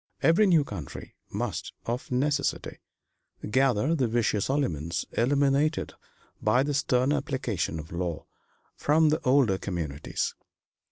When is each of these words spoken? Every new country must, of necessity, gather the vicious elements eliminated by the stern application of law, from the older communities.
Every 0.23 0.47
new 0.47 0.63
country 0.63 1.13
must, 1.29 1.73
of 1.85 2.09
necessity, 2.11 2.79
gather 3.47 3.93
the 3.95 4.07
vicious 4.07 4.49
elements 4.49 5.05
eliminated 5.11 5.93
by 6.41 6.63
the 6.63 6.73
stern 6.73 7.13
application 7.13 7.77
of 7.79 7.91
law, 7.91 8.25
from 8.75 9.09
the 9.09 9.21
older 9.23 9.59
communities. 9.59 10.33